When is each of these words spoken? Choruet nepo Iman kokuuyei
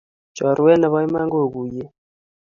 Choruet 0.35 0.77
nepo 0.79 0.97
Iman 1.05 1.29
kokuuyei 1.31 1.89